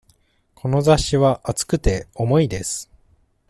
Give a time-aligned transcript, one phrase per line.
[0.55, 2.89] この雑誌は厚くて、重いです。